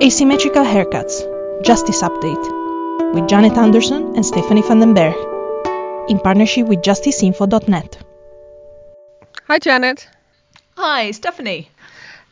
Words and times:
Asymmetrical 0.00 0.62
Haircuts 0.62 1.24
Justice 1.64 2.02
Update 2.02 3.12
with 3.14 3.28
Janet 3.28 3.58
Anderson 3.58 4.14
and 4.14 4.24
Stephanie 4.24 4.62
van 4.62 4.78
den 4.78 4.94
Berg 4.94 5.16
in 6.08 6.20
partnership 6.20 6.68
with 6.68 6.82
justiceinfo.net. 6.82 7.98
Hi, 9.48 9.58
Janet. 9.58 10.08
Hi, 10.76 11.10
Stephanie. 11.10 11.68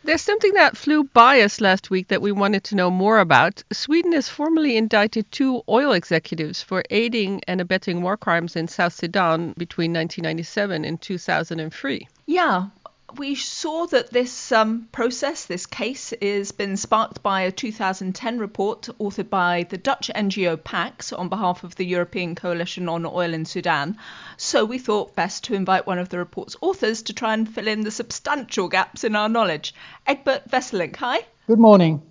There's 0.04 0.22
something 0.22 0.52
that 0.52 0.76
flew 0.76 1.02
by 1.02 1.40
us 1.40 1.60
last 1.60 1.90
week 1.90 2.06
that 2.06 2.22
we 2.22 2.30
wanted 2.30 2.62
to 2.64 2.76
know 2.76 2.88
more 2.88 3.18
about. 3.18 3.64
Sweden 3.72 4.12
has 4.12 4.28
formally 4.28 4.76
indicted 4.76 5.32
two 5.32 5.62
oil 5.68 5.90
executives 5.90 6.62
for 6.62 6.84
aiding 6.90 7.40
and 7.48 7.60
abetting 7.60 8.00
war 8.00 8.16
crimes 8.16 8.54
in 8.54 8.68
South 8.68 8.92
Sudan 8.92 9.54
between 9.58 9.92
1997 9.92 10.84
and 10.84 11.02
2003. 11.02 12.06
Yeah, 12.26 12.66
we 13.16 13.34
saw 13.34 13.86
that 13.86 14.10
this 14.10 14.52
um, 14.52 14.88
process, 14.92 15.44
this 15.44 15.66
case, 15.66 16.12
has 16.20 16.52
been 16.52 16.76
sparked 16.76 17.22
by 17.22 17.42
a 17.42 17.52
2010 17.52 18.38
report 18.38 18.88
authored 18.98 19.30
by 19.30 19.66
the 19.68 19.78
Dutch 19.78 20.10
NGO 20.14 20.62
PAX 20.62 21.12
on 21.12 21.28
behalf 21.28 21.62
of 21.64 21.76
the 21.76 21.84
European 21.84 22.34
Coalition 22.34 22.88
on 22.88 23.06
Oil 23.06 23.32
in 23.32 23.44
Sudan. 23.44 23.96
So 24.36 24.64
we 24.64 24.78
thought 24.78 25.14
best 25.14 25.44
to 25.44 25.54
invite 25.54 25.86
one 25.86 25.98
of 25.98 26.08
the 26.08 26.18
report's 26.18 26.56
authors 26.60 27.02
to 27.02 27.12
try 27.12 27.34
and 27.34 27.48
fill 27.48 27.68
in 27.68 27.82
the 27.82 27.90
substantial 27.90 28.68
gaps 28.68 29.04
in 29.04 29.14
our 29.14 29.28
knowledge. 29.28 29.74
Egbert 30.06 30.50
Wesselink, 30.50 30.96
hi. 30.96 31.20
Good 31.46 31.60
morning. 31.60 32.02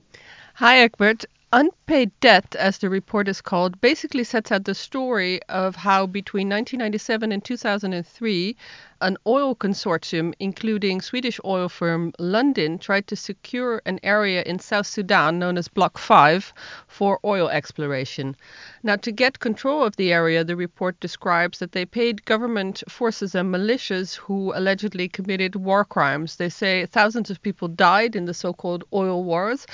Hi, 0.56 0.80
Egbert. 0.80 1.26
Unpaid 1.56 2.12
Debt, 2.20 2.54
as 2.60 2.80
the 2.80 2.90
report 2.90 3.30
is 3.30 3.40
called, 3.40 3.80
basically 3.80 4.26
sets 4.26 4.52
out 4.52 4.66
the 4.66 4.76
story 4.76 5.42
of 5.44 5.76
how 5.76 6.06
between 6.06 6.50
1997 6.50 7.32
and 7.32 7.42
2003, 7.46 8.58
an 9.02 9.18
oil 9.28 9.56
consortium, 9.56 10.34
including 10.40 11.02
Swedish 11.02 11.40
oil 11.44 11.70
firm 11.70 12.12
Lundin, 12.20 12.80
tried 12.80 13.08
to 13.08 13.16
secure 13.16 13.82
an 13.86 14.00
area 14.04 14.42
in 14.44 14.60
South 14.60 14.88
Sudan 14.88 15.38
known 15.38 15.58
as 15.58 15.68
Block 15.68 15.98
5 15.98 16.54
for 16.88 17.20
oil 17.26 17.50
exploration. 17.50 18.36
Now, 18.84 18.96
to 18.98 19.12
get 19.12 19.40
control 19.40 19.84
of 19.84 19.96
the 19.96 20.14
area, 20.14 20.44
the 20.44 20.56
report 20.56 21.00
describes 21.00 21.60
that 21.60 21.74
they 21.74 21.86
paid 21.86 22.26
government 22.26 22.84
forces 22.88 23.36
and 23.36 23.54
militias 23.54 24.16
who 24.16 24.54
allegedly 24.56 25.10
committed 25.10 25.56
war 25.56 25.84
crimes. 25.84 26.38
They 26.38 26.50
say 26.50 26.86
thousands 26.86 27.30
of 27.30 27.42
people 27.42 27.68
died 27.68 28.16
in 28.16 28.26
the 28.26 28.34
so 28.34 28.54
called 28.54 28.84
oil 28.94 29.24
wars, 29.24 29.66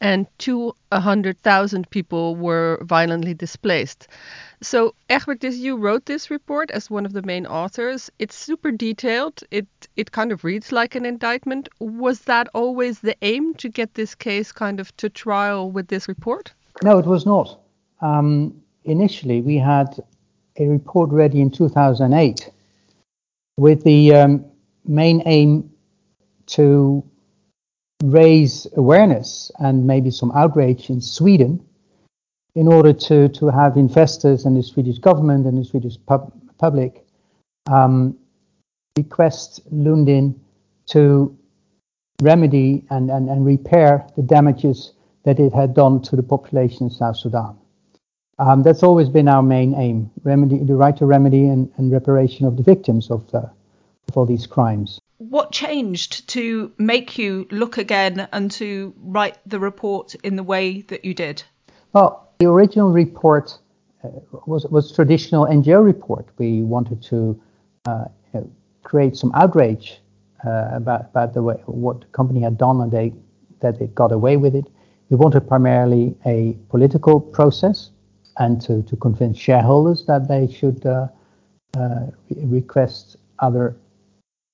and 0.00 0.26
200,000 0.38 1.90
people 1.90 2.36
were 2.36 2.78
violently 2.82 3.34
displaced. 3.34 4.08
So, 4.64 4.94
Egbert, 5.10 5.44
you 5.44 5.76
wrote 5.76 6.06
this 6.06 6.30
report 6.30 6.70
as 6.70 6.88
one 6.88 7.04
of 7.04 7.12
the 7.12 7.20
main 7.20 7.46
authors. 7.46 8.10
It's 8.18 8.34
super 8.34 8.70
detailed. 8.72 9.44
It 9.50 9.66
it 9.94 10.10
kind 10.12 10.32
of 10.32 10.42
reads 10.42 10.72
like 10.72 10.94
an 10.94 11.04
indictment. 11.04 11.68
Was 11.80 12.20
that 12.20 12.48
always 12.54 13.00
the 13.00 13.14
aim 13.20 13.54
to 13.56 13.68
get 13.68 13.92
this 13.92 14.14
case 14.14 14.52
kind 14.52 14.80
of 14.80 14.96
to 14.96 15.10
trial 15.10 15.70
with 15.70 15.88
this 15.88 16.08
report? 16.08 16.54
No, 16.82 16.98
it 16.98 17.04
was 17.04 17.26
not. 17.26 17.60
Um, 18.00 18.62
initially, 18.84 19.42
we 19.42 19.58
had 19.58 20.02
a 20.56 20.66
report 20.66 21.10
ready 21.10 21.42
in 21.42 21.50
2008 21.50 22.50
with 23.58 23.84
the 23.84 24.14
um, 24.14 24.44
main 24.86 25.22
aim 25.26 25.70
to 26.46 27.04
raise 28.02 28.66
awareness 28.76 29.50
and 29.58 29.86
maybe 29.86 30.10
some 30.10 30.32
outrage 30.32 30.88
in 30.88 31.02
Sweden 31.02 31.62
in 32.54 32.68
order 32.68 32.92
to, 32.92 33.28
to 33.28 33.48
have 33.48 33.76
investors 33.76 34.44
and 34.44 34.56
the 34.56 34.62
Swedish 34.62 34.98
government 34.98 35.46
and 35.46 35.58
the 35.58 35.64
Swedish 35.64 35.96
pub, 36.06 36.32
public 36.58 37.04
um, 37.70 38.16
request 38.96 39.60
Lundin 39.72 40.38
to 40.86 41.36
remedy 42.22 42.84
and, 42.90 43.10
and, 43.10 43.28
and 43.28 43.44
repair 43.44 44.06
the 44.16 44.22
damages 44.22 44.92
that 45.24 45.40
it 45.40 45.52
had 45.52 45.74
done 45.74 46.00
to 46.02 46.16
the 46.16 46.22
population 46.22 46.84
in 46.84 46.90
South 46.90 47.16
Sudan. 47.16 47.56
Um, 48.38 48.62
that's 48.62 48.82
always 48.82 49.08
been 49.08 49.28
our 49.28 49.42
main 49.42 49.74
aim, 49.74 50.10
remedy, 50.22 50.58
the 50.58 50.74
right 50.74 50.96
to 50.96 51.06
remedy 51.06 51.46
and, 51.46 51.72
and 51.76 51.90
reparation 51.90 52.46
of 52.46 52.56
the 52.56 52.62
victims 52.62 53.10
of, 53.10 53.32
uh, 53.34 53.38
of 54.08 54.16
all 54.16 54.26
these 54.26 54.46
crimes. 54.46 55.00
What 55.18 55.52
changed 55.52 56.28
to 56.30 56.72
make 56.76 57.16
you 57.16 57.46
look 57.50 57.78
again 57.78 58.28
and 58.32 58.50
to 58.52 58.92
write 58.98 59.38
the 59.46 59.60
report 59.60 60.14
in 60.16 60.36
the 60.36 60.42
way 60.42 60.82
that 60.82 61.04
you 61.04 61.14
did? 61.14 61.44
Well, 61.92 62.23
the 62.44 62.50
original 62.50 62.90
report 62.92 63.58
uh, 64.02 64.08
was 64.46 64.66
was 64.66 64.92
traditional 64.92 65.46
NGO 65.46 65.82
report. 65.82 66.26
We 66.38 66.62
wanted 66.62 67.02
to 67.04 67.40
uh, 67.86 68.04
create 68.82 69.16
some 69.16 69.32
outrage 69.34 70.00
uh, 70.46 70.68
about 70.72 71.02
about 71.10 71.32
the 71.32 71.42
way 71.42 71.56
what 71.66 72.00
the 72.00 72.06
company 72.18 72.40
had 72.42 72.58
done 72.58 72.80
and 72.82 72.92
they 72.92 73.14
that 73.60 73.78
they 73.78 73.86
got 73.86 74.12
away 74.12 74.36
with 74.36 74.54
it. 74.54 74.66
We 75.08 75.16
wanted 75.16 75.48
primarily 75.48 76.14
a 76.26 76.56
political 76.68 77.20
process 77.20 77.90
and 78.38 78.60
to, 78.62 78.82
to 78.82 78.96
convince 78.96 79.38
shareholders 79.38 80.04
that 80.06 80.28
they 80.28 80.48
should 80.52 80.84
uh, 80.84 81.06
uh, 81.78 82.06
request 82.58 83.16
other 83.38 83.76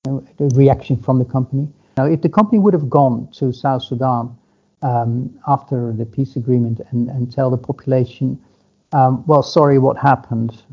you 0.05 0.11
know, 0.11 0.49
reaction 0.55 0.95
from 0.97 1.19
the 1.19 1.25
company. 1.25 1.67
Now, 1.97 2.05
if 2.05 2.21
the 2.21 2.29
company 2.29 2.59
would 2.59 2.73
have 2.73 2.89
gone 2.89 3.27
to 3.39 3.51
South 3.51 3.83
Sudan 3.83 4.37
um, 4.81 5.37
after 5.47 5.93
the 5.93 6.05
peace 6.05 6.35
agreement 6.35 6.81
and, 6.91 7.09
and 7.09 7.31
tell 7.31 7.49
the 7.49 7.57
population, 7.57 8.39
um, 8.93 9.23
well, 9.27 9.43
sorry, 9.43 9.79
what 9.79 9.97
happened? 9.97 10.63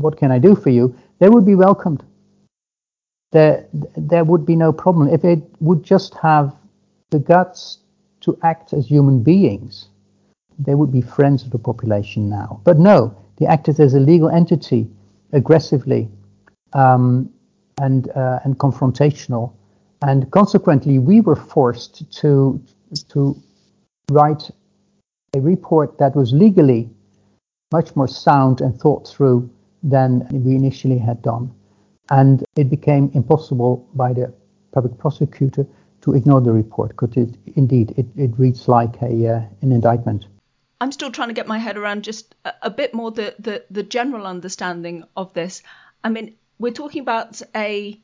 What 0.00 0.16
can 0.16 0.30
I 0.30 0.38
do 0.38 0.54
for 0.54 0.70
you? 0.70 0.94
They 1.18 1.28
would 1.28 1.46
be 1.46 1.54
welcomed. 1.54 2.02
There, 3.32 3.66
there 3.96 4.24
would 4.24 4.46
be 4.46 4.56
no 4.56 4.72
problem 4.72 5.08
if 5.08 5.24
it 5.24 5.42
would 5.60 5.82
just 5.82 6.14
have 6.14 6.54
the 7.10 7.18
guts 7.18 7.78
to 8.20 8.38
act 8.42 8.72
as 8.72 8.86
human 8.86 9.22
beings. 9.22 9.88
They 10.58 10.74
would 10.74 10.92
be 10.92 11.00
friends 11.00 11.42
of 11.42 11.50
the 11.50 11.58
population 11.58 12.28
now. 12.28 12.60
But 12.64 12.78
no, 12.78 13.16
they 13.38 13.46
acted 13.46 13.80
as 13.80 13.94
a 13.94 14.00
legal 14.00 14.28
entity, 14.28 14.88
aggressively 15.32 16.08
um, 16.74 17.28
and 17.80 18.08
uh, 18.10 18.38
and 18.44 18.56
confrontational, 18.58 19.52
and 20.06 20.30
consequently, 20.30 20.98
we 20.98 21.20
were 21.20 21.36
forced 21.36 22.10
to 22.20 22.62
to 23.08 23.40
write 24.10 24.50
a 25.34 25.40
report 25.40 25.98
that 25.98 26.14
was 26.14 26.32
legally 26.32 26.90
much 27.72 27.94
more 27.96 28.08
sound 28.08 28.60
and 28.60 28.78
thought 28.78 29.08
through 29.08 29.50
than 29.82 30.26
we 30.30 30.54
initially 30.54 30.98
had 30.98 31.20
done. 31.22 31.52
And 32.10 32.44
it 32.56 32.70
became 32.70 33.10
impossible 33.14 33.88
by 33.94 34.12
the 34.12 34.32
public 34.72 34.98
prosecutor 34.98 35.66
to 36.02 36.14
ignore 36.14 36.40
the 36.40 36.52
report 36.52 36.90
because 36.90 37.16
it, 37.16 37.34
indeed 37.56 37.94
it, 37.96 38.06
it 38.16 38.30
reads 38.38 38.68
like 38.68 39.00
a, 39.00 39.26
uh, 39.26 39.42
an 39.62 39.72
indictment. 39.72 40.26
I'm 40.80 40.92
still 40.92 41.10
trying 41.10 41.28
to 41.28 41.34
get 41.34 41.46
my 41.46 41.58
head 41.58 41.78
around 41.78 42.04
just 42.04 42.34
a, 42.44 42.52
a 42.62 42.70
bit 42.70 42.92
more 42.92 43.10
the, 43.10 43.34
the, 43.38 43.64
the 43.70 43.82
general 43.82 44.26
understanding 44.26 45.04
of 45.16 45.32
this. 45.32 45.62
I 46.02 46.10
mean, 46.10 46.34
we're 46.58 46.72
talking 46.72 47.00
about 47.00 47.40
a 47.56 47.98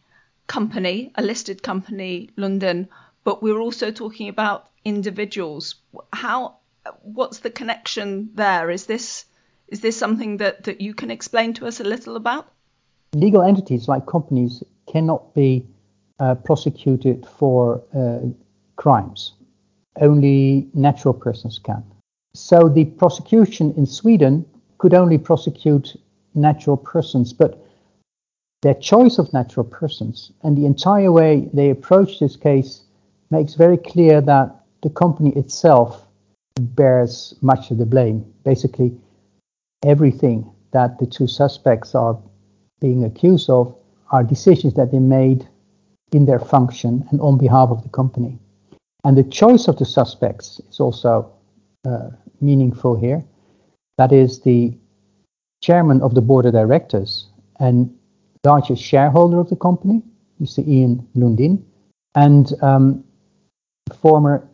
company, 0.46 1.12
a 1.14 1.22
listed 1.22 1.62
company, 1.62 2.30
Lundin, 2.36 2.88
but 3.22 3.42
we're 3.42 3.60
also 3.60 3.90
talking 3.90 4.28
about 4.28 4.69
individuals. 4.84 5.76
How 6.12 6.56
what's 7.02 7.40
the 7.40 7.50
connection 7.50 8.30
there? 8.34 8.70
Is 8.70 8.86
this 8.86 9.24
is 9.68 9.80
this 9.80 9.96
something 9.96 10.38
that, 10.38 10.64
that 10.64 10.80
you 10.80 10.94
can 10.94 11.10
explain 11.10 11.54
to 11.54 11.66
us 11.66 11.80
a 11.80 11.84
little 11.84 12.16
about? 12.16 12.50
Legal 13.14 13.42
entities 13.42 13.88
like 13.88 14.04
companies 14.06 14.62
cannot 14.90 15.32
be 15.34 15.64
uh, 16.18 16.34
prosecuted 16.34 17.26
for 17.26 17.82
uh, 17.94 18.26
crimes. 18.76 19.34
Only 20.00 20.68
natural 20.74 21.14
persons 21.14 21.58
can. 21.62 21.84
So 22.34 22.68
the 22.68 22.84
prosecution 22.84 23.74
in 23.76 23.86
Sweden 23.86 24.44
could 24.78 24.94
only 24.94 25.18
prosecute 25.18 25.96
natural 26.34 26.76
persons, 26.76 27.32
but 27.32 27.64
their 28.62 28.74
choice 28.74 29.18
of 29.18 29.32
natural 29.32 29.64
persons 29.64 30.32
and 30.42 30.56
the 30.56 30.66
entire 30.66 31.10
way 31.10 31.48
they 31.52 31.70
approach 31.70 32.18
this 32.18 32.36
case 32.36 32.82
makes 33.30 33.54
very 33.54 33.78
clear 33.78 34.20
that 34.20 34.59
the 34.82 34.90
company 34.90 35.30
itself 35.36 36.06
bears 36.60 37.34
much 37.40 37.70
of 37.70 37.78
the 37.78 37.86
blame. 37.86 38.24
Basically, 38.44 38.96
everything 39.84 40.50
that 40.72 40.98
the 40.98 41.06
two 41.06 41.26
suspects 41.26 41.94
are 41.94 42.18
being 42.80 43.04
accused 43.04 43.50
of 43.50 43.74
are 44.10 44.24
decisions 44.24 44.74
that 44.74 44.90
they 44.90 44.98
made 44.98 45.46
in 46.12 46.26
their 46.26 46.38
function 46.38 47.06
and 47.10 47.20
on 47.20 47.38
behalf 47.38 47.70
of 47.70 47.82
the 47.82 47.88
company. 47.88 48.38
And 49.04 49.16
the 49.16 49.24
choice 49.24 49.68
of 49.68 49.78
the 49.78 49.84
suspects 49.84 50.60
is 50.68 50.80
also 50.80 51.32
uh, 51.86 52.10
meaningful 52.40 52.96
here. 52.96 53.24
That 53.96 54.12
is 54.12 54.40
the 54.40 54.76
chairman 55.62 56.02
of 56.02 56.14
the 56.14 56.20
board 56.20 56.46
of 56.46 56.52
directors 56.52 57.28
and 57.58 57.94
largest 58.44 58.82
shareholder 58.82 59.38
of 59.38 59.48
the 59.50 59.56
company, 59.56 60.02
Mr. 60.40 60.66
Ian 60.66 61.06
Lundin, 61.14 61.62
and 62.14 62.52
um, 62.62 63.04
former 64.00 64.49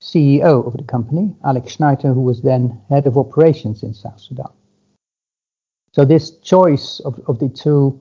CEO 0.00 0.66
of 0.66 0.76
the 0.76 0.84
company, 0.84 1.34
Alex 1.44 1.72
Schneider, 1.72 2.12
who 2.12 2.22
was 2.22 2.42
then 2.42 2.80
head 2.88 3.06
of 3.06 3.16
operations 3.16 3.82
in 3.82 3.94
South 3.94 4.20
Sudan. 4.20 4.52
So 5.92 6.04
this 6.04 6.30
choice 6.38 7.00
of, 7.00 7.20
of 7.26 7.38
the 7.38 7.48
two 7.48 8.00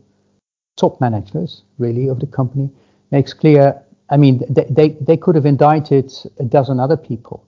top 0.75 1.01
managers, 1.01 1.63
really, 1.77 2.07
of 2.07 2.19
the 2.19 2.27
company 2.27 2.69
makes 3.11 3.33
clear. 3.33 3.81
I 4.09 4.17
mean, 4.17 4.43
they, 4.49 4.65
they, 4.69 4.89
they 5.01 5.17
could 5.17 5.35
have 5.35 5.45
indicted 5.45 6.11
a 6.39 6.43
dozen 6.43 6.79
other 6.79 6.97
people. 6.97 7.47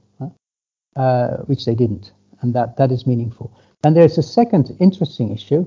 Uh, 1.00 1.38
which 1.46 1.64
they 1.64 1.76
didn't, 1.76 2.12
and 2.42 2.54
that 2.54 2.76
that 2.76 2.92
is 2.92 3.08
meaningful. 3.08 3.56
And 3.86 3.96
there's 3.96 4.18
a 4.18 4.22
second 4.24 4.76
interesting 4.80 5.32
issue. 5.32 5.66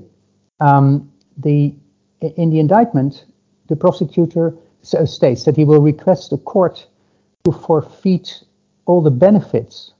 Um, 0.59 1.11
the 1.37 1.73
in 2.19 2.51
the 2.51 2.59
indictment, 2.59 3.25
the 3.67 3.75
prosecutor 3.75 4.53
states 4.83 5.45
that 5.45 5.55
he 5.55 5.65
will 5.65 5.81
request 5.81 6.29
the 6.29 6.37
court 6.37 6.85
to 7.45 7.51
forfeit 7.51 8.43
all 8.85 9.01
the 9.01 9.11
benefits 9.11 9.93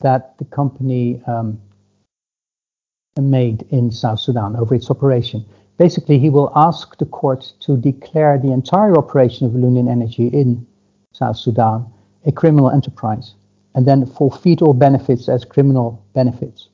that 0.00 0.36
the 0.38 0.44
company 0.44 1.20
um, 1.26 1.60
made 3.20 3.62
in 3.70 3.90
South 3.90 4.20
Sudan 4.20 4.54
over 4.56 4.74
its 4.74 4.90
operation. 4.90 5.44
Basically, 5.76 6.18
he 6.18 6.30
will 6.30 6.50
ask 6.56 6.96
the 6.98 7.06
court 7.06 7.52
to 7.60 7.76
declare 7.76 8.38
the 8.38 8.52
entire 8.52 8.96
operation 8.96 9.46
of 9.46 9.52
Lundin 9.52 9.88
Energy 9.88 10.28
in 10.28 10.66
South 11.12 11.36
Sudan 11.36 11.86
a 12.26 12.32
criminal 12.32 12.70
enterprise 12.70 13.34
and 13.74 13.86
then 13.86 14.06
forfeit 14.06 14.62
all 14.62 14.74
benefits 14.74 15.28
as 15.28 15.44
criminal 15.44 16.04
benefits. 16.14 16.68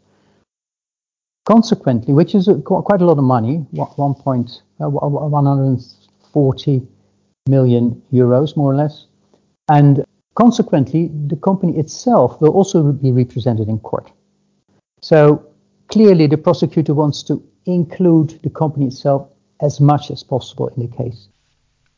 Consequently, 1.46 2.14
which 2.14 2.34
is 2.34 2.48
a, 2.48 2.54
quite 2.62 3.02
a 3.02 3.04
lot 3.04 3.18
of 3.18 3.24
money, 3.24 3.56
1. 3.72 4.14
Point, 4.14 4.62
uh, 4.80 4.88
140 4.88 6.88
million 7.46 8.02
euros, 8.10 8.56
more 8.56 8.72
or 8.72 8.76
less, 8.76 9.04
and 9.68 10.02
consequently, 10.34 11.10
the 11.26 11.36
company 11.36 11.76
itself 11.78 12.40
will 12.40 12.50
also 12.50 12.92
be 12.92 13.12
represented 13.12 13.68
in 13.68 13.78
court. 13.78 14.10
So 15.00 15.46
clearly, 15.88 16.26
the 16.26 16.38
prosecutor 16.38 16.94
wants 16.94 17.22
to 17.24 17.42
include 17.66 18.40
the 18.42 18.50
company 18.50 18.86
itself 18.86 19.28
as 19.60 19.80
much 19.80 20.10
as 20.10 20.22
possible 20.22 20.68
in 20.68 20.88
the 20.88 20.96
case. 20.96 21.28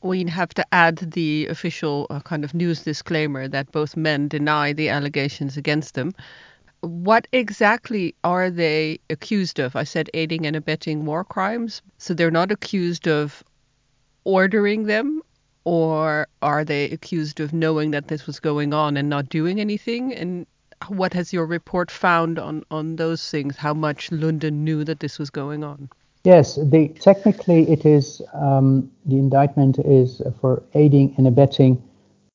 We 0.03 0.25
have 0.25 0.55
to 0.55 0.65
add 0.73 0.99
the 0.99 1.47
official 1.49 2.07
uh, 2.11 2.21
kind 2.21 2.45
of 2.45 2.55
news 2.55 2.85
disclaimer 2.85 3.49
that 3.49 3.73
both 3.73 3.97
men 3.97 4.29
deny 4.29 4.73
the 4.73 4.89
allegations 4.89 5.57
against 5.57 5.95
them. 5.95 6.13
What 6.81 7.27
exactly 7.33 8.15
are 8.23 8.51
they 8.51 9.01
accused 9.11 9.59
of? 9.59 9.75
I 9.75 9.85
said 9.85 10.11
aiding 10.15 10.47
and 10.47 10.55
abetting 10.55 11.07
war 11.07 11.25
crimes. 11.25 11.83
So 11.99 12.15
they're 12.15 12.31
not 12.31 12.53
accused 12.53 13.09
of 13.09 13.43
ordering 14.25 14.85
them 14.85 15.23
or 15.67 16.29
are 16.43 16.65
they 16.65 16.85
accused 16.91 17.41
of 17.41 17.53
knowing 17.53 17.91
that 17.91 18.07
this 18.07 18.25
was 18.25 18.39
going 18.39 18.73
on 18.73 18.97
and 18.97 19.11
not 19.11 19.29
doing 19.29 19.61
anything? 19.61 20.15
And 20.15 20.47
what 20.87 21.13
has 21.13 21.33
your 21.33 21.45
report 21.45 21.91
found 21.91 22.39
on, 22.39 22.63
on 22.71 22.95
those 22.95 23.29
things? 23.29 23.57
How 23.57 23.75
much 23.75 24.11
Lundin 24.11 24.63
knew 24.63 24.85
that 24.85 25.01
this 25.01 25.19
was 25.19 25.29
going 25.29 25.65
on? 25.65 25.91
Yes, 26.23 26.55
the, 26.55 26.89
technically 27.01 27.69
it 27.69 27.85
is 27.85 28.23
um, 28.33 28.91
the 29.07 29.17
indictment 29.17 29.79
is 29.81 30.23
for 30.41 30.63
aiding 30.75 31.15
and 31.19 31.27
abetting 31.27 31.83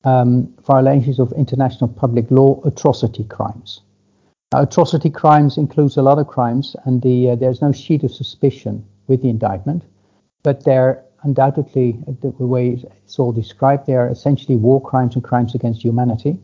um, 0.04 0.52
violations 0.66 1.18
of 1.18 1.32
international 1.32 1.88
public 1.88 2.30
law 2.30 2.60
atrocity 2.66 3.24
crimes. 3.24 3.80
Now, 4.52 4.62
atrocity 4.62 5.08
crimes 5.08 5.56
includes 5.56 5.96
a 5.96 6.02
lot 6.02 6.18
of 6.18 6.26
crimes, 6.26 6.76
and 6.84 7.00
the, 7.00 7.30
uh, 7.30 7.36
there's 7.36 7.62
no 7.62 7.72
sheet 7.72 8.04
of 8.04 8.12
suspicion 8.12 8.84
with 9.06 9.22
the 9.22 9.30
indictment, 9.30 9.84
but 10.42 10.64
they're 10.64 11.02
undoubtedly, 11.22 11.98
the 12.20 12.46
way 12.46 12.82
it's 13.04 13.18
all 13.18 13.32
described, 13.32 13.86
they 13.86 13.94
are 13.94 14.08
essentially 14.08 14.56
war 14.56 14.80
crimes 14.80 15.14
and 15.14 15.24
crimes 15.24 15.54
against 15.54 15.82
humanity, 15.82 16.38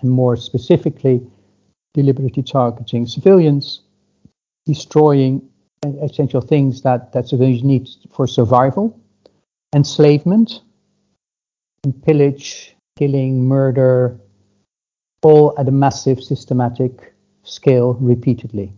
and 0.00 0.10
more 0.10 0.36
specifically, 0.36 1.26
deliberately 1.94 2.42
targeting 2.42 3.06
civilians, 3.06 3.80
destroying 4.66 5.42
essential 6.02 6.40
things 6.40 6.82
that, 6.82 7.12
that 7.12 7.28
civilians 7.28 7.64
need 7.64 7.88
for 8.12 8.26
survival, 8.26 8.98
enslavement, 9.74 10.60
and 11.84 12.02
pillage, 12.04 12.76
killing, 12.98 13.44
murder, 13.46 14.18
all 15.22 15.54
at 15.58 15.68
a 15.68 15.70
massive 15.70 16.22
systematic 16.22 17.14
scale 17.42 17.94
repeatedly 17.94 18.72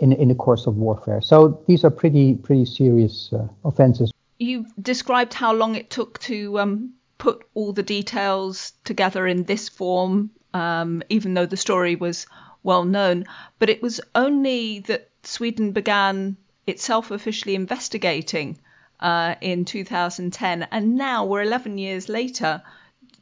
in, 0.00 0.12
in 0.12 0.28
the 0.28 0.34
course 0.34 0.66
of 0.66 0.76
warfare. 0.76 1.20
So 1.20 1.62
these 1.68 1.84
are 1.84 1.90
pretty 1.90 2.34
pretty 2.34 2.64
serious 2.64 3.32
uh, 3.32 3.46
offenses 3.64 4.10
you 4.42 4.66
described 4.80 5.34
how 5.34 5.52
long 5.54 5.74
it 5.74 5.90
took 5.90 6.18
to 6.20 6.58
um, 6.58 6.94
put 7.18 7.46
all 7.54 7.72
the 7.72 7.82
details 7.82 8.72
together 8.84 9.26
in 9.26 9.44
this 9.44 9.68
form, 9.68 10.30
um, 10.52 11.02
even 11.08 11.34
though 11.34 11.46
the 11.46 11.56
story 11.56 11.96
was 11.96 12.26
well 12.62 12.84
known. 12.84 13.24
But 13.58 13.70
it 13.70 13.82
was 13.82 14.00
only 14.14 14.80
that 14.80 15.08
Sweden 15.22 15.72
began 15.72 16.36
itself 16.66 17.10
officially 17.10 17.54
investigating 17.54 18.58
uh, 19.00 19.34
in 19.40 19.64
2010, 19.64 20.68
and 20.70 20.96
now 20.96 21.24
we're 21.24 21.42
11 21.42 21.78
years 21.78 22.08
later. 22.08 22.62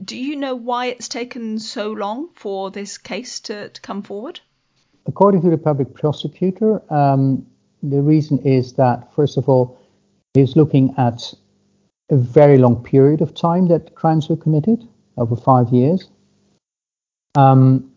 Do 0.02 0.16
you 0.16 0.36
know 0.36 0.54
why 0.54 0.86
it's 0.86 1.08
taken 1.08 1.58
so 1.58 1.92
long 1.92 2.28
for 2.34 2.70
this 2.70 2.98
case 2.98 3.40
to, 3.40 3.68
to 3.68 3.80
come 3.80 4.02
forward? 4.02 4.40
According 5.06 5.42
to 5.42 5.50
the 5.50 5.58
public 5.58 5.94
prosecutor, 5.94 6.82
um, 6.92 7.46
the 7.82 8.00
reason 8.00 8.38
is 8.40 8.74
that, 8.74 9.12
first 9.14 9.36
of 9.36 9.48
all, 9.48 9.79
is 10.34 10.56
looking 10.56 10.94
at 10.96 11.34
a 12.10 12.16
very 12.16 12.58
long 12.58 12.82
period 12.82 13.20
of 13.20 13.34
time 13.34 13.68
that 13.68 13.94
crimes 13.94 14.28
were 14.28 14.36
committed 14.36 14.86
over 15.16 15.36
five 15.36 15.68
years. 15.70 16.08
Um, 17.34 17.92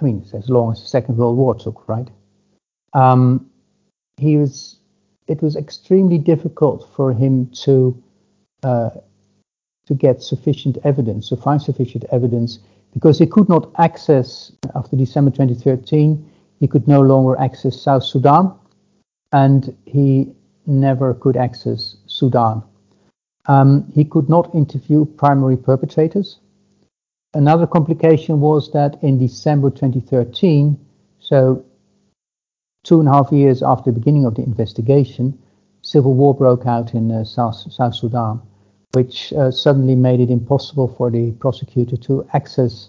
I 0.00 0.04
mean, 0.04 0.22
it's 0.22 0.34
as 0.34 0.48
long 0.48 0.72
as 0.72 0.80
the 0.80 0.88
Second 0.88 1.16
World 1.16 1.36
War 1.36 1.54
took, 1.54 1.88
right? 1.88 2.08
Um, 2.92 3.50
he 4.16 4.36
was. 4.36 4.76
It 5.28 5.42
was 5.42 5.54
extremely 5.54 6.18
difficult 6.18 6.88
for 6.96 7.12
him 7.12 7.46
to 7.62 8.02
uh, 8.64 8.90
to 9.86 9.94
get 9.94 10.22
sufficient 10.22 10.78
evidence, 10.82 11.28
to 11.28 11.36
find 11.36 11.62
sufficient 11.62 12.04
evidence, 12.10 12.58
because 12.92 13.18
he 13.18 13.26
could 13.26 13.48
not 13.48 13.70
access 13.78 14.50
after 14.74 14.96
December 14.96 15.30
2013. 15.30 16.28
He 16.58 16.66
could 16.66 16.88
no 16.88 17.00
longer 17.00 17.38
access 17.38 17.80
South 17.80 18.02
Sudan, 18.02 18.52
and 19.32 19.76
he 19.86 20.34
never 20.66 21.14
could 21.14 21.36
access 21.36 21.96
Sudan. 22.06 22.62
Um, 23.46 23.90
he 23.94 24.04
could 24.04 24.28
not 24.28 24.54
interview 24.54 25.04
primary 25.04 25.56
perpetrators. 25.56 26.38
Another 27.34 27.66
complication 27.66 28.40
was 28.40 28.70
that 28.72 29.02
in 29.02 29.18
December 29.18 29.70
2013, 29.70 30.78
so 31.20 31.64
two 32.82 33.00
and 33.00 33.08
a 33.08 33.12
half 33.12 33.32
years 33.32 33.62
after 33.62 33.90
the 33.90 33.98
beginning 33.98 34.24
of 34.24 34.34
the 34.34 34.42
investigation, 34.42 35.38
civil 35.82 36.14
war 36.14 36.34
broke 36.34 36.66
out 36.66 36.94
in 36.94 37.10
uh, 37.10 37.24
South, 37.24 37.54
South 37.72 37.94
Sudan, 37.94 38.40
which 38.92 39.32
uh, 39.32 39.50
suddenly 39.50 39.94
made 39.94 40.20
it 40.20 40.30
impossible 40.30 40.88
for 40.88 41.10
the 41.10 41.32
prosecutor 41.32 41.96
to 41.96 42.26
access 42.32 42.88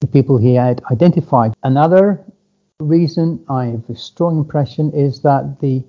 the 0.00 0.06
people 0.06 0.36
he 0.36 0.54
had 0.54 0.82
identified. 0.90 1.54
Another 1.62 2.24
reason 2.80 3.44
I 3.48 3.66
have 3.66 3.88
a 3.88 3.96
strong 3.96 4.38
impression 4.38 4.92
is 4.92 5.22
that 5.22 5.60
the 5.60 5.84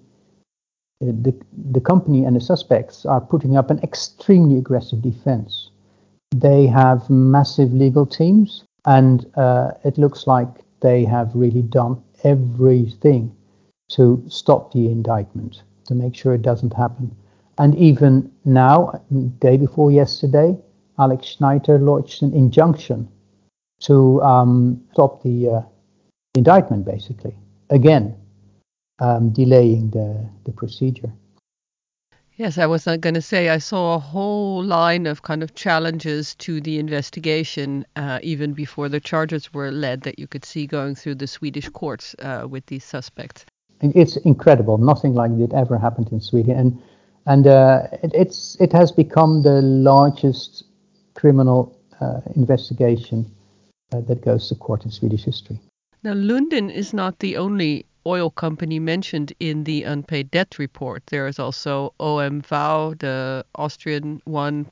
the, 1.11 1.33
the 1.71 1.81
company 1.81 2.23
and 2.23 2.35
the 2.35 2.41
suspects 2.41 3.05
are 3.05 3.21
putting 3.21 3.57
up 3.57 3.69
an 3.69 3.79
extremely 3.79 4.57
aggressive 4.57 5.01
defense. 5.01 5.69
They 6.35 6.67
have 6.67 7.09
massive 7.09 7.73
legal 7.73 8.05
teams, 8.05 8.63
and 8.85 9.25
uh, 9.35 9.71
it 9.83 9.97
looks 9.97 10.27
like 10.27 10.47
they 10.81 11.05
have 11.05 11.31
really 11.33 11.61
done 11.61 12.01
everything 12.23 13.35
to 13.89 14.23
stop 14.27 14.73
the 14.73 14.87
indictment, 14.87 15.63
to 15.85 15.95
make 15.95 16.15
sure 16.15 16.33
it 16.33 16.41
doesn't 16.41 16.73
happen. 16.73 17.15
And 17.57 17.75
even 17.75 18.31
now, 18.45 19.01
day 19.39 19.57
before 19.57 19.91
yesterday, 19.91 20.57
Alex 20.97 21.27
Schneider 21.27 21.77
lodged 21.77 22.23
an 22.23 22.33
injunction 22.33 23.07
to 23.81 24.21
um, 24.21 24.81
stop 24.93 25.21
the 25.23 25.49
uh, 25.49 25.61
indictment, 26.35 26.85
basically. 26.85 27.35
Again, 27.69 28.15
um, 28.99 29.31
delaying 29.31 29.89
the, 29.91 30.25
the 30.45 30.51
procedure. 30.51 31.11
Yes, 32.35 32.57
I 32.57 32.65
was 32.65 32.87
not 32.87 33.01
going 33.01 33.13
to 33.13 33.21
say 33.21 33.49
I 33.49 33.59
saw 33.59 33.93
a 33.93 33.99
whole 33.99 34.63
line 34.63 35.05
of 35.05 35.21
kind 35.21 35.43
of 35.43 35.53
challenges 35.53 36.33
to 36.35 36.59
the 36.61 36.79
investigation 36.79 37.85
uh, 37.95 38.19
even 38.23 38.53
before 38.53 38.89
the 38.89 38.99
charges 38.99 39.53
were 39.53 39.71
led 39.71 40.01
that 40.01 40.17
you 40.17 40.25
could 40.25 40.43
see 40.43 40.65
going 40.65 40.95
through 40.95 41.15
the 41.15 41.27
Swedish 41.27 41.69
courts 41.69 42.15
uh, 42.19 42.47
with 42.49 42.65
these 42.65 42.83
suspects. 42.83 43.45
It's 43.81 44.17
incredible. 44.17 44.79
Nothing 44.79 45.13
like 45.13 45.31
it 45.33 45.53
ever 45.53 45.77
happened 45.77 46.09
in 46.11 46.21
Sweden, 46.21 46.57
and 46.57 46.81
and 47.25 47.45
uh, 47.45 47.87
it, 48.01 48.11
it's 48.13 48.57
it 48.59 48.71
has 48.71 48.91
become 48.91 49.43
the 49.43 49.61
largest 49.61 50.63
criminal 51.13 51.77
uh, 52.01 52.21
investigation 52.35 53.29
uh, 53.91 54.01
that 54.01 54.23
goes 54.23 54.49
to 54.49 54.55
court 54.55 54.85
in 54.85 54.91
Swedish 54.91 55.23
history. 55.23 55.59
Now, 56.01 56.13
Lundin 56.13 56.71
is 56.71 56.93
not 56.93 57.19
the 57.19 57.37
only 57.37 57.85
oil 58.05 58.29
company 58.29 58.79
mentioned 58.79 59.33
in 59.39 59.63
the 59.63 59.83
unpaid 59.83 60.31
debt 60.31 60.57
report. 60.59 61.03
There 61.07 61.27
is 61.27 61.39
also 61.39 61.93
OMV, 61.99 62.99
the 62.99 63.45
Austrian 63.55 64.21
one. 64.25 64.67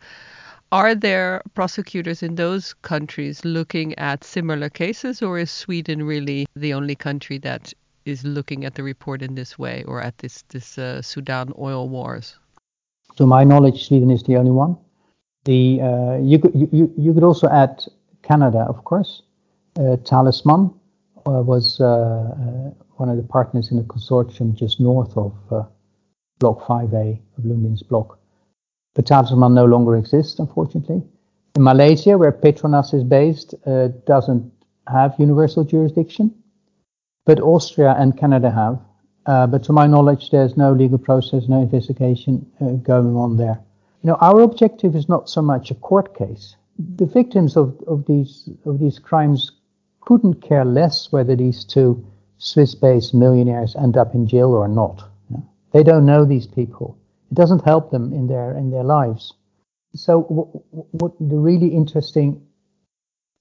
Are 0.72 0.96
there 0.96 1.42
prosecutors 1.54 2.24
in 2.24 2.36
those 2.36 2.74
countries 2.82 3.44
looking 3.44 3.98
at 4.00 4.24
similar 4.24 4.70
cases, 4.70 5.22
or 5.22 5.40
is 5.40 5.52
Sweden 5.52 6.04
really 6.04 6.46
the 6.56 6.74
only 6.74 6.96
country 6.96 7.38
that 7.40 7.74
is 8.06 8.24
looking 8.24 8.66
at 8.66 8.76
the 8.76 8.84
report 8.84 9.22
in 9.22 9.36
this 9.36 9.60
way, 9.60 9.84
or 9.88 10.02
at 10.02 10.18
this 10.20 10.44
this 10.50 10.78
uh, 10.78 11.02
Sudan 11.02 11.54
oil 11.60 11.90
wars? 11.90 12.38
To 13.18 13.26
my 13.26 13.44
knowledge, 13.44 13.88
Sweden 13.88 14.12
is 14.12 14.24
the 14.24 14.38
only 14.38 14.52
one. 14.52 14.78
The 15.44 15.82
uh, 15.82 16.18
you 16.24 16.40
could 16.40 16.56
you, 16.56 16.92
you 16.98 17.14
could 17.14 17.24
also 17.24 17.48
add 17.50 17.84
Canada, 18.22 18.66
of 18.70 18.84
course, 18.84 19.24
Uh, 19.80 19.96
Talisman 20.04 20.70
uh, 21.26 21.42
was 21.42 21.80
uh, 21.80 22.72
one 23.02 23.10
of 23.10 23.18
the 23.18 23.24
partners 23.24 23.72
in 23.72 23.78
the 23.78 23.84
consortium 23.84 24.54
just 24.54 24.80
north 24.80 25.18
of 25.18 25.34
Block 26.40 26.60
5A 26.68 27.20
of 27.36 27.46
Lundin's 27.46 27.82
block. 27.82 28.20
But 28.94 29.08
Talisman 29.08 29.56
no 29.56 29.66
longer 29.66 29.96
exists, 29.98 30.38
unfortunately. 30.38 31.02
In 31.56 31.64
Malaysia, 31.64 32.16
where 32.16 32.32
Petronas 32.32 32.94
is 32.94 33.04
based, 33.04 33.56
doesn't 34.06 34.52
have 34.88 35.16
universal 35.18 35.64
jurisdiction, 35.64 36.32
but 37.26 37.40
Austria 37.40 37.96
and 37.98 38.16
Canada 38.16 38.52
have. 38.52 38.80
Uh, 39.26 39.48
but 39.48 39.64
to 39.64 39.74
my 39.74 39.88
knowledge, 39.88 40.30
there's 40.30 40.56
no 40.56 40.72
legal 40.72 41.00
process, 41.00 41.48
no 41.48 41.62
investigation 41.62 42.46
uh, 42.62 42.74
going 42.92 43.16
on 43.16 43.38
there. 43.38 43.60
You 44.04 44.10
know, 44.10 44.18
our 44.22 44.42
objective 44.42 44.96
is 44.96 45.10
not 45.10 45.28
so 45.28 45.42
much 45.42 45.72
a 45.72 45.76
court 45.76 46.16
case. 46.16 46.56
The 46.98 47.06
victims 47.06 47.58
of, 47.58 47.80
of 47.88 48.06
these 48.06 48.50
of 48.66 48.80
these 48.80 48.98
crimes 48.98 49.52
couldn't 50.02 50.42
care 50.42 50.66
less 50.66 51.12
whether 51.12 51.36
these 51.36 51.64
two 51.64 52.04
Swiss-based 52.44 53.14
millionaires 53.14 53.76
end 53.76 53.98
up 53.98 54.16
in 54.16 54.26
jail 54.28 54.50
or 54.54 54.68
not. 54.68 55.08
They 55.74 55.84
don't 55.84 56.08
know 56.08 56.26
these 56.26 56.48
people. 56.48 56.98
It 57.32 57.36
doesn't 57.36 57.64
help 57.64 57.92
them 57.92 58.12
in 58.14 58.28
their 58.28 58.58
in 58.58 58.72
their 58.72 58.84
lives. 58.84 59.34
So, 59.94 60.22
what 60.92 61.14
the 61.20 61.38
really 61.38 61.68
interesting 61.68 62.42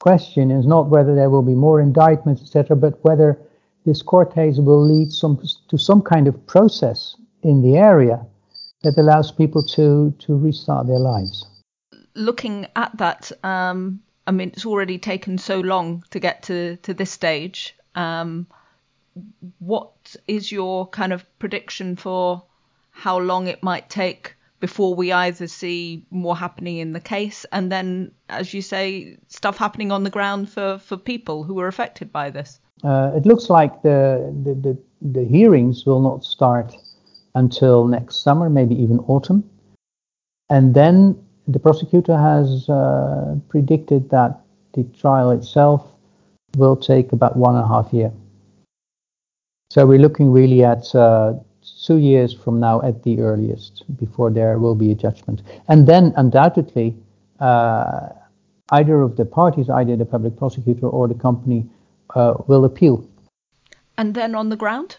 question 0.01 0.51
is 0.51 0.67
not 0.67 0.91
whether 0.91 1.15
there 1.15 1.31
will 1.31 1.43
be 1.43 1.55
more 1.55 1.81
indictments, 1.81 2.43
etc., 2.43 2.77
but 2.77 3.03
whether 3.03 3.39
this 3.87 4.03
court 4.03 4.35
case 4.35 4.59
will 4.59 4.85
lead 4.85 5.11
some, 5.11 5.41
to 5.69 5.79
some 5.79 6.03
kind 6.03 6.29
of 6.29 6.47
process 6.47 7.17
in 7.43 7.63
the 7.63 7.79
area 7.79 8.27
that 8.83 8.99
allows 8.99 9.33
people 9.33 9.63
to, 9.63 10.15
to 10.19 10.37
restart 10.37 10.87
their 10.87 10.99
lives. 10.99 11.47
Looking 12.15 12.67
at 12.77 12.97
that, 12.99 13.33
um, 13.45 14.01
I 14.27 14.33
mean, 14.33 14.51
it's 14.51 14.67
already 14.67 14.99
taken 14.99 15.39
so 15.39 15.61
long 15.61 16.05
to 16.11 16.21
get 16.21 16.43
to, 16.45 16.77
to 16.77 16.93
this 16.93 17.11
stage. 17.11 17.75
Um, 17.95 18.47
what 19.59 20.17
is 20.27 20.51
your 20.53 20.87
kind 20.89 21.13
of 21.13 21.25
prediction 21.39 21.97
for 21.97 22.43
how 22.91 23.19
long 23.19 23.47
it 23.47 23.63
might 23.63 23.89
take 23.89 24.35
before 24.61 24.95
we 24.95 25.11
either 25.11 25.47
see 25.47 26.05
more 26.11 26.37
happening 26.37 26.79
in 26.79 26.93
the 26.93 27.01
case 27.01 27.47
and 27.51 27.73
then, 27.73 28.13
as 28.29 28.53
you 28.53 28.61
say, 28.61 29.17
stuff 29.29 29.57
happening 29.57 29.91
on 29.91 30.05
the 30.05 30.11
ground 30.11 30.51
for, 30.51 30.79
for 30.79 30.97
people 30.97 31.45
who 31.45 31.55
were 31.55 31.67
affected 31.67 32.13
by 32.13 32.31
this? 32.31 32.61
Uh, 32.85 33.11
it 33.15 33.27
looks 33.27 33.51
like 33.51 33.83
the, 33.83 34.33
the, 34.45 34.55
the, 34.55 34.79
the, 35.03 35.25
hearings 35.25 35.85
will 35.85 36.01
not 36.01 36.25
start 36.25 36.75
until 37.35 37.87
next 37.87 38.23
summer, 38.23 38.49
maybe 38.49 38.75
even 38.75 38.99
autumn. 39.01 39.49
And 40.49 40.75
then 40.75 41.23
the 41.47 41.59
prosecutor 41.59 42.17
has 42.17 42.69
uh, 42.69 43.37
predicted 43.49 44.11
that 44.11 44.41
the 44.73 44.85
trial 44.85 45.31
itself 45.31 45.87
will 46.57 46.77
take 46.77 47.13
about 47.13 47.37
one 47.37 47.55
and 47.55 47.65
a 47.65 47.69
half 47.69 47.93
year. 47.93 48.13
So 49.71 49.87
we're 49.87 50.01
looking 50.01 50.33
really 50.33 50.65
at 50.65 50.93
uh, 50.97 51.35
two 51.87 51.99
years 51.99 52.35
from 52.35 52.59
now 52.59 52.83
at 52.83 53.05
the 53.05 53.21
earliest 53.21 53.85
before 53.97 54.31
there 54.31 54.59
will 54.59 54.75
be 54.75 54.91
a 54.91 54.97
judgment. 54.97 55.43
And 55.69 55.87
then 55.87 56.13
undoubtedly, 56.17 56.97
uh, 57.39 58.09
either 58.73 59.01
of 59.01 59.17
the 59.17 59.25
parties, 59.25 59.71
either 59.71 59.95
the 59.97 60.05
public 60.05 60.37
prosecutor 60.37 60.89
or 60.89 61.07
the 61.07 61.15
company, 61.15 61.71
uh, 62.17 62.35
will 62.49 62.65
appeal. 62.65 63.09
And 63.97 64.13
then 64.13 64.35
on 64.35 64.49
the 64.49 64.57
ground? 64.57 64.97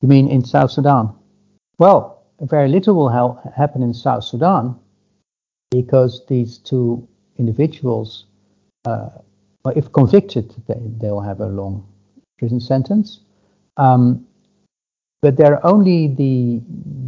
You 0.00 0.08
mean 0.08 0.28
in 0.28 0.44
South 0.44 0.72
Sudan? 0.72 1.14
Well, 1.78 2.24
very 2.40 2.68
little 2.68 2.96
will 2.96 3.08
ha- 3.08 3.50
happen 3.56 3.82
in 3.84 3.94
South 3.94 4.24
Sudan 4.24 4.76
because 5.70 6.26
these 6.26 6.58
two 6.58 7.06
individuals, 7.38 8.24
uh, 8.84 9.10
if 9.76 9.92
convicted, 9.92 10.52
they, 10.66 10.80
they'll 11.00 11.20
have 11.20 11.40
a 11.40 11.46
long 11.46 11.86
prison 12.38 12.60
sentence. 12.60 13.20
Um, 13.76 14.26
but 15.22 15.36
they're 15.36 15.64
only 15.64 16.08
the, 16.08 16.60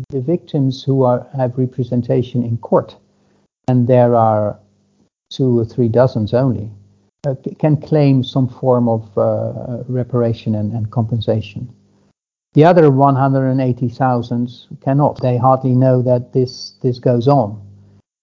the 0.08 0.20
victims 0.20 0.82
who 0.82 1.02
are, 1.02 1.26
have 1.36 1.58
representation 1.58 2.42
in 2.42 2.56
court, 2.58 2.96
and 3.68 3.86
there 3.86 4.14
are 4.14 4.58
two 5.30 5.58
or 5.58 5.64
three 5.64 5.88
dozens 5.88 6.32
only. 6.32 6.70
Uh, 7.26 7.34
can 7.58 7.76
claim 7.76 8.22
some 8.22 8.48
form 8.48 8.88
of 8.88 9.18
uh, 9.18 9.82
reparation 9.88 10.54
and, 10.54 10.72
and, 10.72 10.90
compensation. 10.92 11.68
The 12.54 12.64
other 12.64 12.90
180,000 12.90 14.50
cannot. 14.80 15.20
They 15.20 15.36
hardly 15.36 15.74
know 15.74 16.02
that 16.02 16.32
this 16.32 16.74
this 16.82 17.00
goes 17.00 17.26
on. 17.26 17.60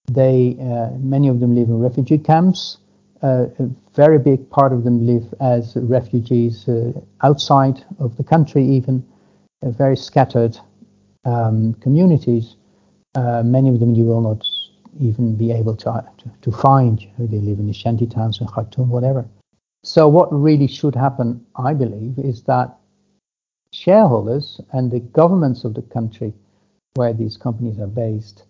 They 0.10 0.58
uh, 0.60 0.98
many 0.98 1.28
of 1.28 1.40
them 1.40 1.54
live 1.54 1.68
in 1.68 1.80
refugee 1.80 2.18
camps. 2.18 2.78
Uh, 3.24 3.48
a 3.60 3.70
very 3.96 4.20
big 4.20 4.50
part 4.50 4.74
of 4.74 4.84
them 4.84 5.06
live 5.06 5.34
as 5.40 5.78
refugees 5.78 6.68
uh, 6.68 6.92
outside 7.22 7.82
of 8.00 8.18
the 8.18 8.24
country, 8.24 8.64
even 8.66 9.06
very 9.64 9.96
scattered 9.96 10.58
um, 11.24 11.74
communities. 11.76 12.58
many 13.16 13.70
of 13.70 13.80
them 13.80 13.96
you 13.96 14.04
will 14.04 14.20
not 14.20 14.46
even 15.00 15.36
be 15.36 15.52
able 15.52 15.76
to, 15.76 16.06
to, 16.18 16.30
to 16.42 16.52
find 16.52 17.08
they 17.18 17.38
live 17.38 17.60
in 17.60 17.68
the 17.68 17.74
shanty 17.74 18.06
towns 18.06 18.42
in 18.42 18.48
Khartoum, 18.48 18.90
whatever. 18.90 19.26
So 19.84 20.08
what 20.08 20.32
really 20.32 20.68
should 20.68 20.96
happen, 20.96 21.46
I 21.56 21.74
believe, 21.74 22.20
is 22.20 22.44
that 22.44 22.76
shareholders 23.72 24.62
and 24.72 24.92
the 24.92 25.00
governments 25.00 25.64
of 25.64 25.74
the 25.74 25.82
country 25.82 26.34
where 26.96 27.14
these 27.14 27.38
companies 27.38 27.80
are 27.80 27.88
based 27.88 28.44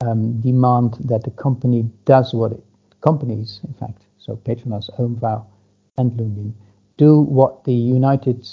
um, 0.00 0.40
demand 0.40 0.94
that 1.04 1.22
the 1.22 1.30
company 1.30 1.88
does 2.04 2.34
what 2.34 2.52
it, 2.52 2.64
companies, 3.00 3.60
in 3.66 3.72
fact, 3.74 4.03
so 4.24 4.36
Petronas, 4.36 4.88
OMVAW, 4.98 5.44
and 5.98 6.12
Lundin, 6.12 6.52
do 6.96 7.20
what 7.20 7.64
the 7.64 7.74
United 7.74 8.46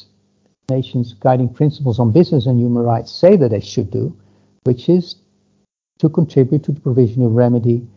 Nations 0.69 1.13
guiding 1.13 1.53
principles 1.53 1.99
on 1.99 2.11
business 2.11 2.45
and 2.45 2.59
human 2.59 2.83
rights 2.83 3.11
say 3.11 3.35
that 3.37 3.51
they 3.51 3.59
should 3.59 3.89
do, 3.89 4.15
which 4.63 4.89
is 4.89 5.15
to 5.99 6.09
contribute 6.09 6.63
to 6.63 6.71
the 6.71 6.79
provision 6.79 7.23
of 7.23 7.31
remedy 7.31 7.87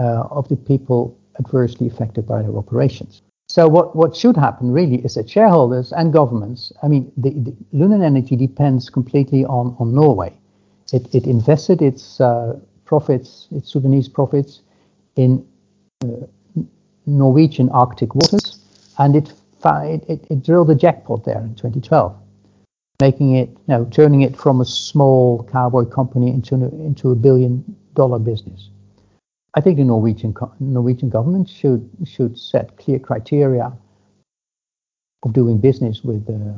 uh, 0.00 0.24
of 0.30 0.48
the 0.48 0.56
people 0.56 1.16
adversely 1.38 1.86
affected 1.86 2.26
by 2.26 2.42
their 2.42 2.56
operations. 2.56 3.22
So 3.48 3.68
what, 3.68 3.94
what 3.94 4.16
should 4.16 4.36
happen 4.36 4.70
really 4.72 5.04
is 5.04 5.14
that 5.14 5.28
shareholders 5.28 5.92
and 5.92 6.12
governments, 6.12 6.72
I 6.82 6.88
mean, 6.88 7.12
the, 7.16 7.30
the 7.30 8.04
Energy 8.04 8.36
depends 8.36 8.88
completely 8.88 9.44
on, 9.44 9.76
on 9.78 9.94
Norway. 9.94 10.32
It, 10.92 11.14
it 11.14 11.26
invested 11.26 11.82
its 11.82 12.20
uh, 12.20 12.58
profits, 12.84 13.48
its 13.50 13.70
Sudanese 13.70 14.08
profits, 14.08 14.62
in 15.16 15.46
uh, 16.04 16.26
Norwegian 17.06 17.68
Arctic 17.70 18.14
waters, 18.14 18.58
and 18.98 19.16
it, 19.16 19.32
it, 19.64 20.26
it 20.30 20.44
drilled 20.44 20.70
a 20.70 20.74
jackpot 20.74 21.24
there 21.24 21.40
in 21.40 21.54
2012 21.54 22.16
making 23.02 23.34
it, 23.34 23.48
you 23.48 23.74
know, 23.74 23.84
turning 23.90 24.22
it 24.22 24.36
from 24.36 24.60
a 24.60 24.64
small 24.64 25.42
cowboy 25.50 25.84
company 25.84 26.28
into 26.36 26.54
into 26.88 27.10
a 27.10 27.16
billion 27.26 27.52
dollar 27.94 28.20
business. 28.20 28.70
I 29.54 29.60
think 29.60 29.76
the 29.76 29.84
Norwegian 29.84 30.32
Norwegian 30.60 31.08
government 31.16 31.48
should 31.48 31.82
should 32.04 32.38
set 32.38 32.76
clear 32.76 32.98
criteria 33.00 33.66
of 35.24 35.32
doing 35.32 35.58
business 35.58 36.02
with 36.04 36.24
uh, 36.30 36.56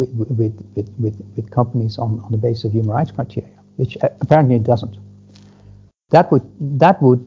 with, 0.00 0.30
with, 0.40 0.54
with, 0.76 0.88
with, 1.02 1.16
with 1.36 1.50
companies 1.50 1.98
on, 1.98 2.20
on 2.24 2.30
the 2.30 2.38
basis 2.38 2.64
of 2.66 2.72
human 2.72 2.92
rights 2.98 3.10
criteria, 3.10 3.58
which 3.76 3.98
apparently 4.24 4.54
it 4.54 4.62
doesn't. 4.72 4.96
That 6.10 6.30
would 6.30 6.46
that 6.78 7.02
would 7.02 7.22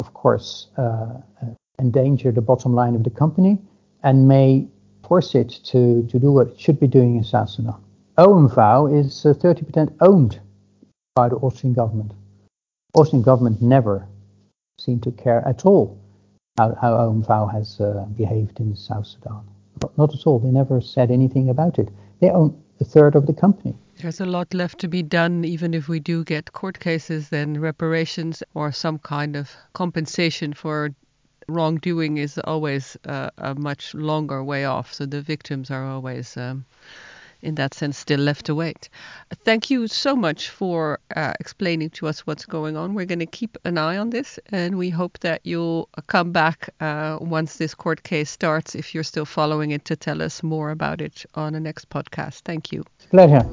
of 0.00 0.14
course 0.14 0.68
uh, 0.78 1.20
endanger 1.78 2.32
the 2.32 2.40
bottom 2.40 2.74
line 2.74 2.94
of 2.94 3.04
the 3.04 3.10
company 3.10 3.58
and 4.02 4.28
may 4.28 4.66
force 5.06 5.34
it 5.34 5.50
to, 5.64 6.06
to 6.10 6.18
do 6.18 6.32
what 6.32 6.48
it 6.48 6.60
should 6.60 6.80
be 6.80 6.86
doing 6.86 7.16
in 7.16 7.24
South 7.24 7.50
Sudan. 7.50 7.76
OMVAW 8.18 8.98
is 8.98 9.12
30% 9.24 9.88
uh, 9.88 9.90
owned 10.00 10.40
by 11.14 11.28
the 11.28 11.36
Austrian 11.36 11.74
government. 11.74 12.12
Austrian 12.94 13.22
government 13.22 13.60
never 13.60 14.06
seemed 14.78 15.02
to 15.02 15.10
care 15.12 15.46
at 15.46 15.66
all 15.66 15.98
how, 16.56 16.74
how 16.80 16.92
OMVAW 16.96 17.52
has 17.52 17.80
uh, 17.80 18.06
behaved 18.16 18.60
in 18.60 18.74
South 18.74 19.06
Sudan. 19.06 19.42
Not 19.96 20.14
at 20.14 20.26
all. 20.26 20.38
They 20.38 20.50
never 20.50 20.80
said 20.80 21.10
anything 21.10 21.50
about 21.50 21.78
it. 21.78 21.90
They 22.20 22.30
own 22.30 22.58
a 22.80 22.84
third 22.84 23.14
of 23.14 23.26
the 23.26 23.34
company. 23.34 23.74
There's 24.00 24.20
a 24.20 24.26
lot 24.26 24.52
left 24.54 24.78
to 24.80 24.88
be 24.88 25.02
done, 25.02 25.44
even 25.44 25.74
if 25.74 25.88
we 25.88 26.00
do 26.00 26.24
get 26.24 26.52
court 26.52 26.78
cases, 26.80 27.28
then 27.28 27.60
reparations 27.60 28.42
or 28.54 28.72
some 28.72 28.98
kind 28.98 29.36
of 29.36 29.50
compensation 29.72 30.52
for 30.52 30.90
wrongdoing 31.48 32.18
is 32.18 32.38
always 32.38 32.96
uh, 33.04 33.30
a 33.38 33.54
much 33.54 33.94
longer 33.94 34.42
way 34.42 34.64
off. 34.64 34.92
So 34.92 35.06
the 35.06 35.20
victims 35.20 35.70
are 35.70 35.84
always, 35.84 36.36
um, 36.36 36.64
in 37.42 37.54
that 37.56 37.74
sense, 37.74 37.98
still 37.98 38.20
left 38.20 38.46
to 38.46 38.54
wait. 38.54 38.88
Thank 39.44 39.70
you 39.70 39.86
so 39.88 40.16
much 40.16 40.50
for 40.50 40.98
uh, 41.14 41.34
explaining 41.38 41.90
to 41.90 42.08
us 42.08 42.26
what's 42.26 42.46
going 42.46 42.76
on. 42.76 42.94
We're 42.94 43.06
going 43.06 43.20
to 43.20 43.26
keep 43.26 43.56
an 43.64 43.78
eye 43.78 43.98
on 43.98 44.10
this, 44.10 44.38
and 44.50 44.78
we 44.78 44.90
hope 44.90 45.18
that 45.20 45.40
you'll 45.44 45.88
come 46.06 46.32
back 46.32 46.70
uh, 46.80 47.18
once 47.20 47.56
this 47.56 47.74
court 47.74 48.02
case 48.02 48.30
starts, 48.30 48.74
if 48.74 48.94
you're 48.94 49.04
still 49.04 49.26
following 49.26 49.70
it, 49.70 49.84
to 49.84 49.96
tell 49.96 50.22
us 50.22 50.42
more 50.42 50.70
about 50.70 51.00
it 51.00 51.24
on 51.34 51.52
the 51.52 51.60
next 51.60 51.88
podcast. 51.90 52.40
Thank 52.40 52.72
you. 52.72 52.84
Pleasure. 53.10 53.46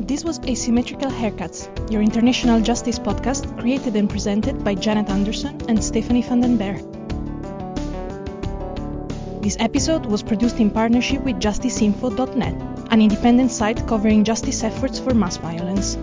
This 0.00 0.24
was 0.24 0.38
Asymmetrical 0.40 1.10
Haircuts, 1.10 1.90
your 1.90 2.02
international 2.02 2.60
justice 2.60 2.98
podcast 2.98 3.58
created 3.58 3.96
and 3.96 4.10
presented 4.10 4.62
by 4.62 4.74
Janet 4.74 5.08
Anderson 5.08 5.58
and 5.68 5.82
Stephanie 5.82 6.22
van 6.22 6.42
den 6.42 6.58
Berg. 6.58 7.05
This 9.46 9.56
episode 9.60 10.06
was 10.06 10.24
produced 10.24 10.58
in 10.58 10.72
partnership 10.72 11.22
with 11.22 11.36
justiceinfo.net, 11.36 12.54
an 12.90 13.00
independent 13.00 13.52
site 13.52 13.86
covering 13.86 14.24
justice 14.24 14.64
efforts 14.64 14.98
for 14.98 15.14
mass 15.14 15.36
violence. 15.36 15.94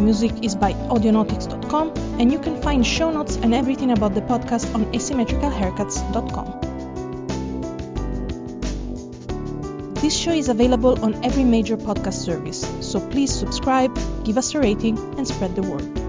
Music 0.00 0.32
is 0.42 0.54
by 0.54 0.72
audionautics.com, 0.88 1.92
and 2.18 2.32
you 2.32 2.38
can 2.38 2.62
find 2.62 2.86
show 2.86 3.10
notes 3.10 3.36
and 3.36 3.52
everything 3.52 3.90
about 3.90 4.14
the 4.14 4.22
podcast 4.22 4.74
on 4.74 4.86
asymmetricalhaircuts.com. 4.94 6.60
This 10.00 10.16
show 10.16 10.32
is 10.32 10.48
available 10.48 10.98
on 11.04 11.22
every 11.22 11.44
major 11.44 11.76
podcast 11.76 12.24
service, 12.24 12.66
so 12.80 13.06
please 13.10 13.30
subscribe, 13.30 13.94
give 14.24 14.38
us 14.38 14.54
a 14.54 14.60
rating, 14.60 14.96
and 15.18 15.28
spread 15.28 15.54
the 15.54 15.60
word. 15.60 16.01